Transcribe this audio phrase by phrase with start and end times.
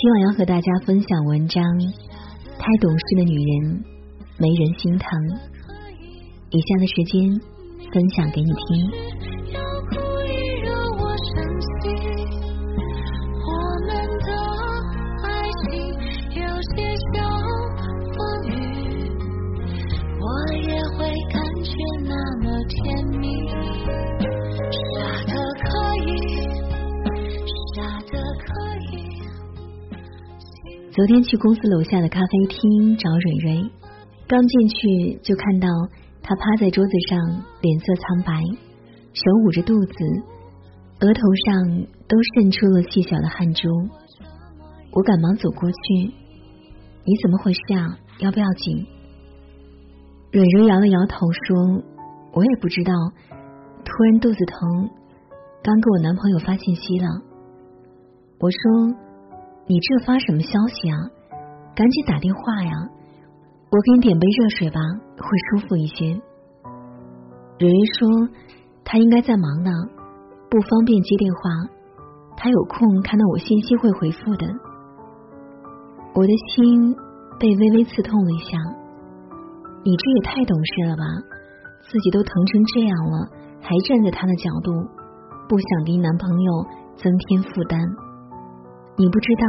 [0.00, 1.60] 今晚要和大家分享文章，
[2.56, 3.84] 太懂事的女人
[4.38, 5.08] 没人心疼。
[6.50, 7.40] 以下的时间
[7.92, 9.37] 分享给你听。
[30.98, 33.70] 昨天去公司楼下的咖啡厅找蕊蕊，
[34.26, 35.68] 刚进去就看到
[36.20, 37.20] 她趴在桌子上，
[37.60, 38.42] 脸色苍白，
[39.12, 39.94] 手捂着肚子，
[40.98, 43.68] 额头上都渗出了细小的汗珠。
[44.90, 45.76] 我赶忙走过去
[47.06, 47.96] ：“你怎么回事啊？
[48.18, 48.84] 要不要紧？”
[50.34, 51.80] 蕊蕊摇了摇头说
[52.34, 52.92] ：“我也不知道，
[53.84, 54.90] 突然肚子疼，
[55.62, 57.06] 刚给我男朋友发信息了。”
[58.42, 59.07] 我说。
[59.68, 60.96] 你这发什么消息啊？
[61.76, 62.72] 赶紧打电话呀！
[63.70, 64.80] 我给你点杯热水吧，
[65.18, 65.28] 会
[65.60, 66.06] 舒服一些。
[67.58, 68.08] 蕊蕊说
[68.82, 69.70] 她应该在忙呢，
[70.48, 71.40] 不方便接电话。
[72.34, 74.46] 她有空看到我信息会回复的。
[76.14, 76.96] 我的心
[77.38, 78.56] 被微微刺痛了一下。
[79.84, 81.04] 你这也太懂事了吧？
[81.92, 83.28] 自己都疼成这样了，
[83.60, 84.72] 还站在他的角度，
[85.46, 86.52] 不想给男朋友
[86.96, 87.78] 增添负担。
[88.98, 89.46] 你不知道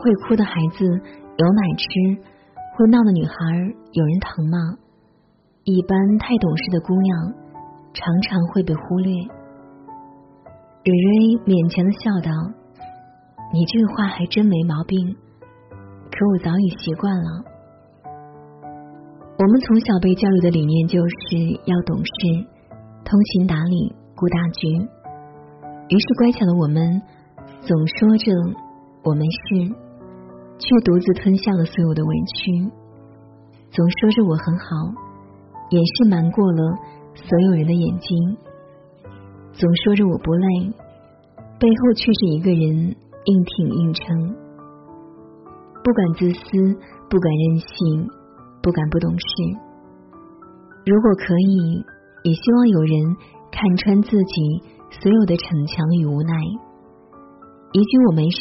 [0.00, 1.86] 会哭的孩子有奶吃，
[2.74, 3.34] 会闹的女孩
[3.92, 4.58] 有人疼吗？
[5.62, 7.32] 一般太懂事的姑娘
[7.94, 9.14] 常常会被忽略。
[10.82, 12.34] 蕊蕊勉强的笑道
[13.54, 15.14] ：“你这话还真没毛病，
[16.10, 17.44] 可我早已习惯了。
[19.38, 22.10] 我们从小被教育的理念就是要懂事、
[23.04, 24.66] 通情达理、顾大局，
[25.86, 27.00] 于是乖巧的我们
[27.60, 28.34] 总说着。”
[29.02, 29.74] 我没事，
[30.58, 32.70] 却独自吞下了所有的委屈，
[33.70, 34.66] 总说着我很好，
[35.70, 36.76] 掩饰瞒过了
[37.14, 38.36] 所有人的眼睛，
[39.52, 40.72] 总说着我不累，
[41.58, 42.94] 背后却是一个人
[43.24, 44.34] 硬挺硬撑，
[45.82, 46.76] 不敢自私，
[47.08, 48.08] 不敢任性，
[48.62, 49.26] 不敢不懂事。
[50.84, 51.82] 如果可以，
[52.24, 53.16] 也希望有人
[53.50, 56.34] 看穿自己所有的逞强与无奈。
[57.72, 58.40] 一句我没事。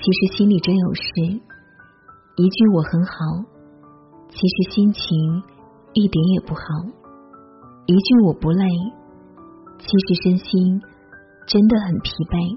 [0.00, 1.02] 其实心里真有事，
[2.36, 3.12] 一句我很好，
[4.28, 5.02] 其实心情
[5.92, 6.62] 一点也不好；
[7.86, 8.64] 一句我不累，
[9.80, 10.80] 其实身心
[11.48, 12.56] 真的很疲惫。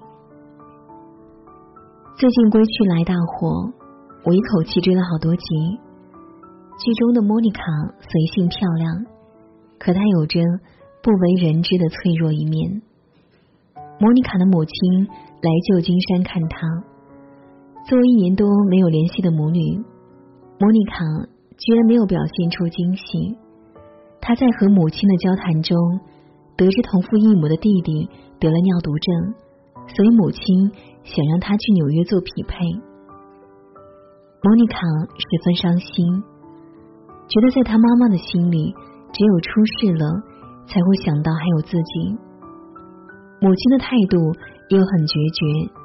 [2.16, 3.74] 最近《归去来》大火，
[4.24, 5.46] 我一口气追了好多集。
[6.78, 7.64] 剧中的莫妮卡
[8.00, 9.06] 随性漂亮，
[9.80, 10.40] 可她有着
[11.02, 12.84] 不为人知的脆弱一面。
[14.00, 16.91] 莫妮卡的母亲来旧金山看她。
[17.92, 19.60] 作为一年多没有联系的母女，
[20.58, 21.04] 莫妮卡
[21.58, 23.36] 居然没有表现出惊喜。
[24.22, 25.76] 她在和母亲的交谈中，
[26.56, 28.08] 得知同父异母的弟弟
[28.40, 29.36] 得了尿毒症，
[29.92, 30.72] 所以母亲
[31.04, 32.64] 想让他去纽约做匹配。
[34.42, 36.24] 莫妮卡十分伤心，
[37.28, 38.74] 觉得在她妈妈的心里，
[39.12, 40.08] 只有出事了
[40.66, 42.16] 才会想到还有自己。
[43.42, 44.18] 母亲的态度
[44.70, 45.81] 又很决绝。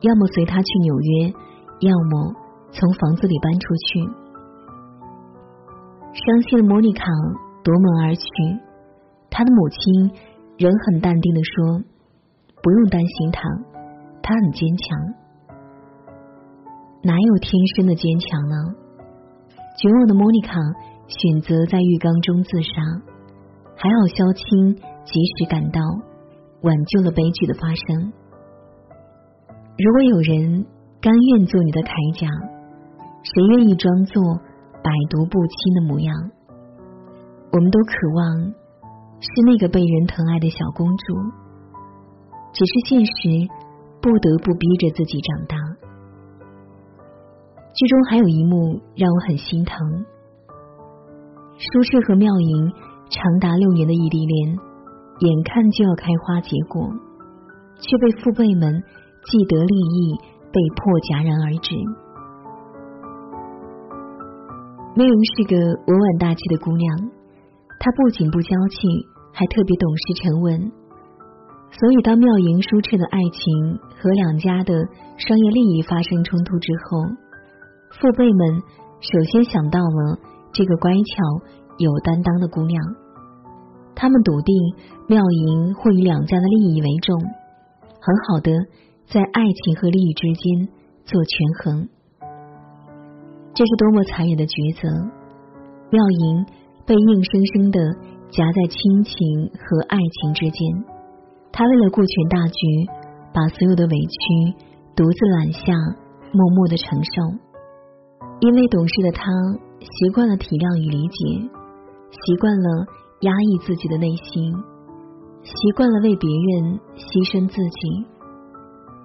[0.00, 1.32] 要么随他去纽约，
[1.80, 2.34] 要么
[2.72, 4.00] 从房子里搬出去。
[6.12, 7.04] 伤心的莫妮卡
[7.62, 8.26] 夺门而去，
[9.30, 10.10] 她的母亲
[10.58, 11.82] 仍很淡定的说
[12.62, 13.40] ：“不用担心他，
[14.22, 14.98] 他很坚强。
[17.02, 18.56] 哪有天生的坚强呢？”
[19.78, 20.52] 绝望的莫妮卡
[21.06, 22.82] 选择在浴缸中自杀，
[23.76, 24.74] 还好萧青
[25.04, 25.80] 及时赶到，
[26.62, 28.12] 挽救了悲剧的发生。
[29.80, 30.66] 如果有人
[31.00, 32.28] 甘愿做你的铠甲，
[33.24, 34.20] 谁愿意装作
[34.84, 36.12] 百毒不侵的模样？
[37.48, 38.52] 我们都渴望
[39.24, 41.16] 是那个被人疼爱的小公主，
[42.52, 43.48] 只是现实
[44.04, 45.56] 不得不逼着自己长大。
[47.72, 49.80] 剧中还有一幕让我很心疼：
[51.56, 52.68] 舒适和妙莹
[53.08, 54.58] 长达六年的异地恋，
[55.24, 56.84] 眼看就要开花结果，
[57.80, 58.84] 却被父辈们。
[59.26, 60.16] 既得利益
[60.52, 61.74] 被迫戛然而止。
[64.96, 65.56] 媚容是个
[65.86, 66.88] 温婉大气的姑娘，
[67.78, 70.72] 她不仅不娇气，还特别懂事沉稳。
[71.70, 74.74] 所以，当妙莹舒澈的爱情和两家的
[75.16, 76.98] 商业利益发生冲突之后，
[78.00, 78.62] 父辈们
[78.98, 80.18] 首先想到了
[80.52, 81.46] 这个乖巧
[81.78, 82.82] 有担当的姑娘。
[83.94, 84.54] 他们笃定
[85.06, 87.16] 妙莹会以两家的利益为重，
[88.02, 88.50] 很好的
[89.10, 90.68] 在爱情和利益之间
[91.04, 91.88] 做权衡。
[93.52, 94.86] 这是多么残忍的抉择！
[95.90, 96.46] 妙莹
[96.86, 97.82] 被硬生生的
[98.30, 100.62] 夹在亲情和爱情之间。
[101.50, 102.62] 她为了顾全大局，
[103.34, 104.54] 把所有的委屈
[104.94, 105.74] 独自揽下，
[106.30, 107.34] 默默的承受。
[108.38, 109.26] 因为懂事的他
[109.82, 111.50] 习惯了体谅与理解，
[112.14, 112.86] 习惯了
[113.26, 114.54] 压抑自己的内心，
[115.42, 118.06] 习惯了为别人牺牲自己。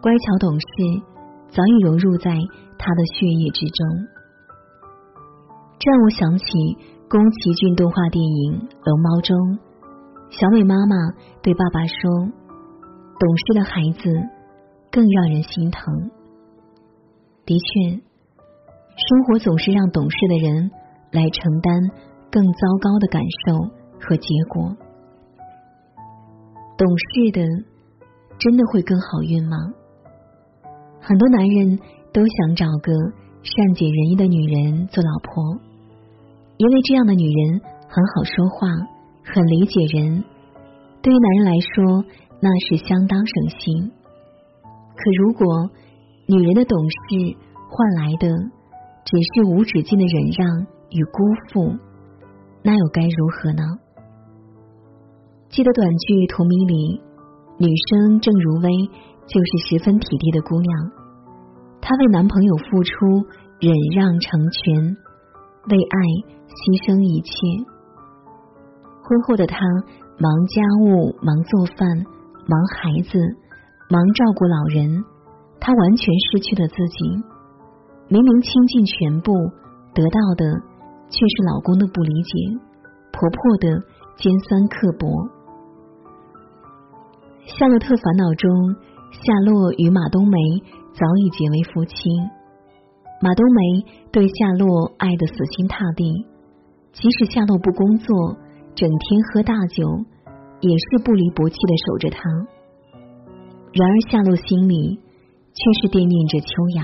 [0.05, 0.67] 乖巧懂事
[1.49, 2.29] 早已融入在
[2.77, 4.05] 他的血液之中。
[5.79, 6.45] 这让我想起
[7.09, 8.53] 宫崎骏动画电影
[8.85, 9.57] 《龙猫》中。
[10.29, 10.95] 小美妈妈
[11.41, 11.97] 对爸爸说
[13.17, 14.05] ：“懂事的孩子
[14.91, 15.81] 更让人心疼。”
[17.43, 20.69] 的确，生活总是让懂事的人
[21.13, 21.73] 来承担
[22.29, 23.57] 更糟糕的感受
[23.99, 24.69] 和结果。
[26.77, 27.41] 懂事的
[28.37, 29.57] 真的会更好运吗？
[31.07, 31.77] 很多男人
[32.11, 32.91] 都想找个
[33.43, 35.61] 善解人意的女人做老婆，
[36.57, 38.67] 因为这样的女人很好说话。
[39.27, 40.23] 很理解人，
[41.01, 42.05] 对于男人来说，
[42.39, 43.91] 那是相当省心。
[44.95, 45.71] 可如果
[46.27, 47.35] 女人的懂事
[47.67, 48.27] 换来的
[49.03, 51.75] 只是无止境的忍让与辜负，
[52.61, 53.63] 那又该如何呢？
[55.49, 57.01] 记得短剧《荼蘼》里，
[57.57, 58.69] 女生郑如薇
[59.27, 60.91] 就是十分体贴的姑娘，
[61.81, 63.25] 她为男朋友付出，
[63.59, 64.97] 忍让成全，
[65.69, 65.97] 为爱
[66.45, 67.31] 牺牲一切。
[69.01, 69.57] 婚后的她
[70.17, 72.05] 忙家务、忙做饭、
[72.45, 73.17] 忙孩子、
[73.89, 75.03] 忙照顾老人，
[75.59, 76.97] 她完全失去了自己。
[78.07, 79.33] 明明倾尽全部，
[79.93, 80.45] 得到的
[81.09, 82.33] 却是老公的不理解，
[83.11, 83.81] 婆婆的
[84.17, 85.09] 尖酸刻薄。
[87.57, 88.49] 《夏洛特烦恼》中，
[89.23, 90.37] 夏洛与马冬梅
[90.93, 91.95] 早已结为夫妻。
[93.21, 93.61] 马冬梅
[94.11, 96.25] 对夏洛爱得死心塌地，
[96.91, 98.37] 即使夏洛不工作。
[98.75, 99.87] 整天喝大酒，
[100.59, 102.19] 也是不离不弃的守着他。
[103.71, 104.99] 然而夏洛心里
[105.53, 106.83] 却是惦念着秋雅。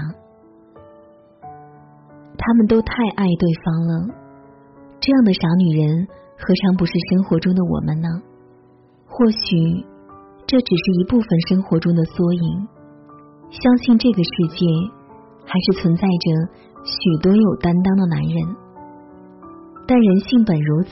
[2.37, 4.07] 他们都太爱对方了，
[5.01, 6.07] 这样的傻女人
[6.39, 8.07] 何尝不是生活中的我们呢？
[9.05, 9.85] 或许
[10.51, 12.67] 这只是一部分生活中的缩影。
[13.51, 14.67] 相信这个世界
[15.47, 16.27] 还是存在着
[16.83, 18.35] 许多有担当的男人，
[19.87, 20.91] 但人性本如此。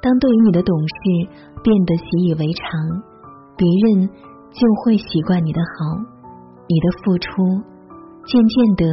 [0.00, 1.28] 当对于你的懂事
[1.62, 2.72] 变得习以为常，
[3.54, 6.00] 别人就会习惯你的好，
[6.66, 7.28] 你的付出
[8.24, 8.84] 渐渐的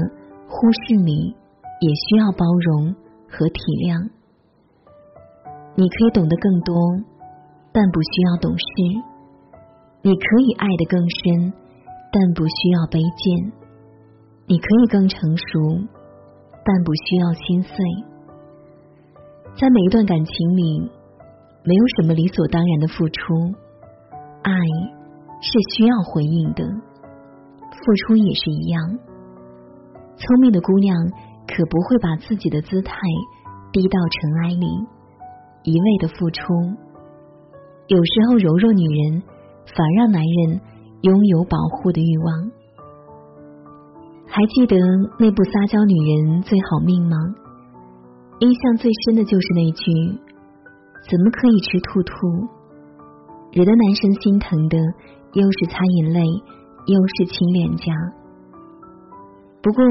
[0.50, 1.34] 忽视你，
[1.80, 2.94] 也需要包容
[3.32, 4.12] 和体谅。
[5.76, 6.76] 你可以懂得更多，
[7.72, 9.00] 但不需要懂事；
[10.02, 11.54] 你可以爱得更深，
[12.12, 13.52] 但不需要卑贱；
[14.48, 15.44] 你可以更成熟，
[16.64, 17.76] 但不需要心碎。
[19.56, 20.92] 在每一段感情里。
[21.62, 23.36] 没有什么理所当然的付出，
[24.42, 24.54] 爱
[25.42, 28.98] 是需要回应的，付出也是一样。
[30.16, 30.96] 聪明的姑娘
[31.46, 32.96] 可不会把自己的姿态
[33.74, 34.66] 低到尘埃里，
[35.64, 36.42] 一味的付出。
[37.88, 39.22] 有时候柔弱女人
[39.76, 40.62] 反让男人
[41.02, 42.52] 拥有保护的欲望。
[44.28, 44.78] 还记得
[45.20, 47.18] 那部《撒娇女人最好命》吗？
[48.40, 49.92] 印象最深的就是那句。
[51.10, 52.14] 怎么可以吃兔兔？
[53.52, 54.78] 惹得男生心疼的，
[55.34, 56.22] 又是擦眼泪，
[56.86, 57.92] 又是亲脸颊。
[59.64, 59.84] 不过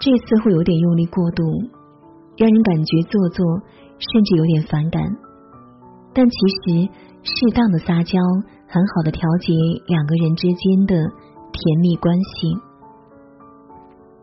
[0.00, 1.44] 这似乎有点用力过度，
[2.36, 3.46] 让人感觉做作，
[3.98, 5.02] 甚至有点反感。
[6.12, 6.90] 但其实
[7.22, 8.18] 适当的撒娇，
[8.70, 9.52] 很好的调节
[9.86, 10.94] 两个人之间的
[11.50, 12.54] 甜蜜关系。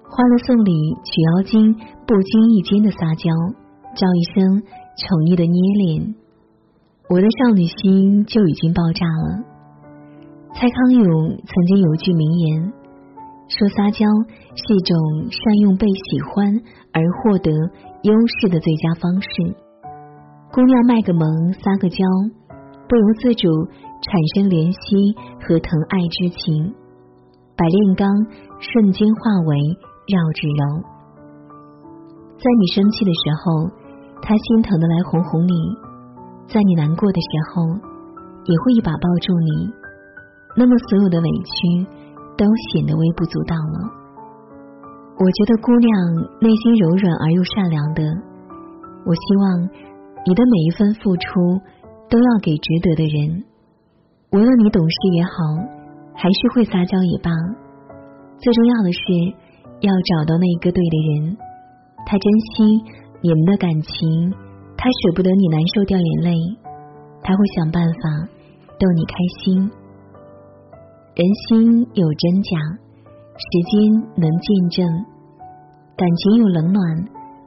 [0.10, 0.72] 欢乐颂里，
[1.04, 1.76] 曲妖精
[2.08, 3.30] 不经意间的撒娇，
[3.96, 4.64] 叫一声。
[4.98, 6.16] 宠溺的捏脸，
[7.08, 9.46] 我的少女心就已经爆炸了。
[10.58, 12.74] 蔡康永曾经有句名言，
[13.46, 14.10] 说撒娇
[14.58, 14.98] 是一种
[15.30, 16.50] 善用被喜欢
[16.98, 17.54] 而获得
[18.02, 19.30] 优势的最佳方式。
[20.50, 22.02] 姑娘卖个萌撒个娇，
[22.90, 23.46] 不由自主
[24.02, 26.74] 产生怜惜和疼爱之情，
[27.58, 28.08] 百炼钢
[28.62, 29.58] 瞬间化为
[30.08, 30.62] 绕指柔。
[32.38, 33.68] 在你生气的时候，
[34.22, 35.54] 他心疼的来哄哄你；
[36.46, 37.66] 在你难过的时候，
[38.46, 39.74] 也会一把抱住你。
[40.56, 41.86] 那么，所有的委屈
[42.38, 43.78] 都显得微不足道了。
[45.18, 45.90] 我觉得姑娘
[46.40, 48.04] 内心柔软而又善良的，
[49.04, 49.66] 我希望
[50.26, 51.60] 你的每一分付出
[52.08, 53.44] 都要给值得的人。
[54.30, 55.32] 无论你懂事也好，
[56.14, 57.32] 还是会撒娇也罢，
[58.38, 59.00] 最重要的是
[59.80, 61.38] 要找到那一个对的人。
[62.06, 62.84] 他珍惜
[63.22, 64.30] 你们的感情，
[64.76, 66.36] 他舍不得你难受掉眼泪，
[67.24, 68.28] 他会想办法
[68.78, 69.72] 逗你开心。
[71.16, 72.60] 人心有真假，
[73.32, 74.86] 时间能见证；
[75.96, 76.84] 感情有冷暖，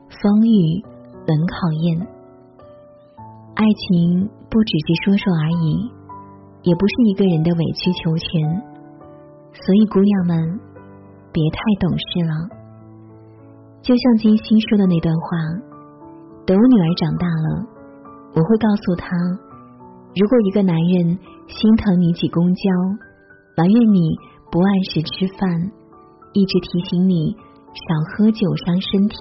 [0.08, 0.82] 风雨
[1.28, 2.08] 能考验。
[3.54, 6.00] 爱情不只是说说而已，
[6.62, 8.26] 也不是一个人的委曲求全。
[9.52, 10.61] 所以，姑娘们，
[11.33, 12.33] 别太懂事了。
[13.83, 15.26] 就像金星说的那段话，
[16.47, 17.67] 等我女儿长大了，
[18.35, 19.09] 我会告诉她，
[20.14, 22.62] 如果一个男人心疼你挤公交，
[23.57, 24.14] 埋怨你
[24.52, 25.49] 不按时吃饭，
[26.33, 27.35] 一直提醒你
[27.73, 29.17] 少喝酒伤身体，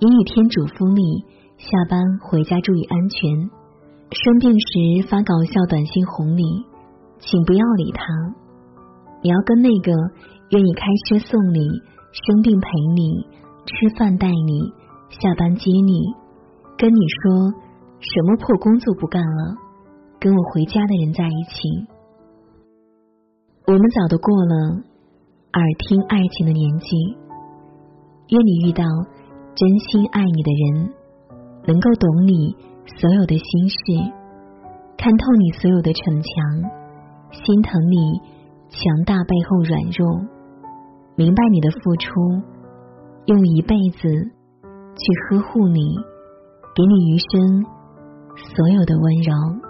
[0.00, 1.24] 阴雨天嘱咐你
[1.58, 3.50] 下班回家注意安全，
[4.12, 6.42] 生病时发搞笑短信哄你，
[7.18, 8.04] 请不要理他。
[9.22, 9.92] 你要跟那个
[10.50, 11.66] 愿意开车送你，
[12.12, 13.26] 生病陪你。
[13.64, 14.72] 吃饭带你，
[15.08, 16.02] 下班接你，
[16.76, 17.54] 跟你说
[18.00, 19.54] 什么破工作不干了，
[20.18, 21.86] 跟我回家的人在一起。
[23.68, 24.82] 我们早都过了
[25.52, 27.16] 耳听爱情的年纪，
[28.28, 28.84] 愿你遇到
[29.54, 30.92] 真心爱你的人，
[31.68, 33.76] 能够懂你所有的心事，
[34.96, 36.70] 看透你所有的逞强，
[37.32, 38.20] 心疼你
[38.68, 40.26] 强大背后软弱，
[41.16, 42.10] 明白你的付出。
[43.26, 45.80] 用一辈子去呵护你，
[46.74, 47.64] 给你余生
[48.34, 49.61] 所有的温柔。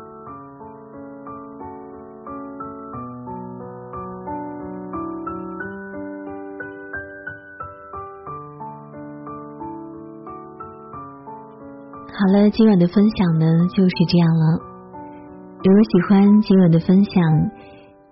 [12.14, 14.60] 好了，今晚的分享呢就是这样了。
[15.64, 17.22] 如果喜欢今晚的分享，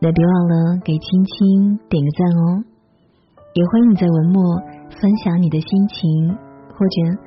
[0.00, 2.64] 那别忘了给青青点个赞哦。
[3.52, 4.42] 也欢迎你在文末。
[4.90, 6.28] 分享你的心情，
[6.74, 7.20] 或者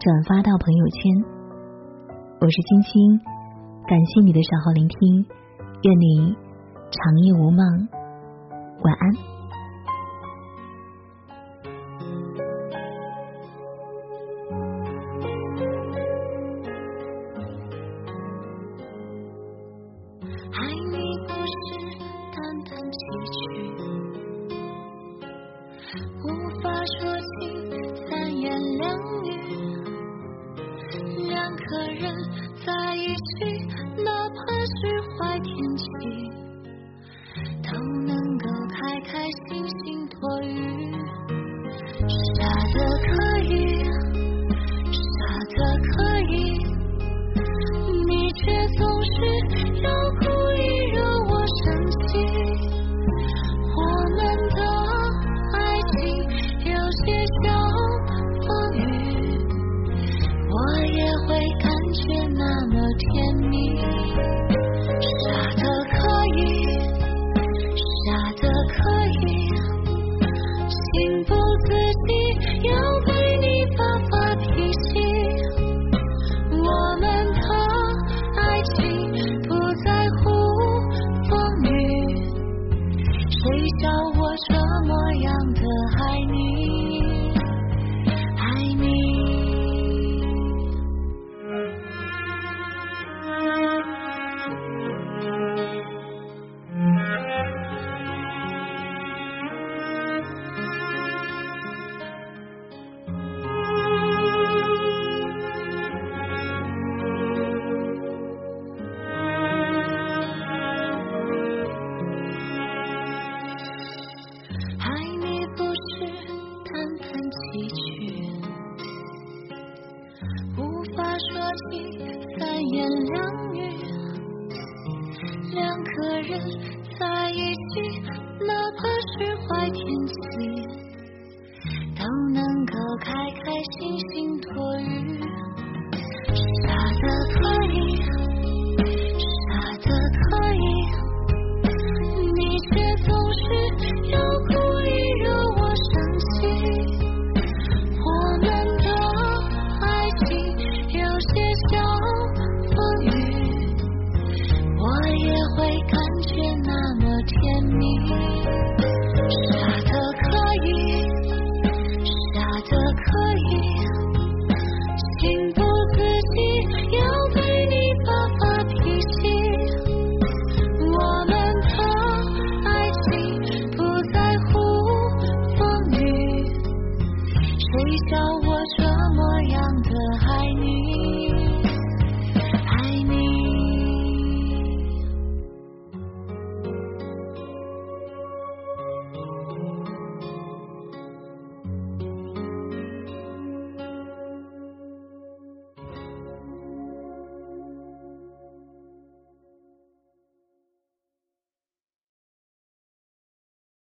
[0.00, 1.24] 转发到朋友圈。
[2.40, 3.20] 我是青青，
[3.86, 5.26] 感谢你的守候聆听，
[5.82, 6.34] 愿你
[6.90, 7.88] 长夜无梦，
[8.82, 9.29] 晚安。
[32.00, 32.10] 人
[32.64, 33.69] 在一起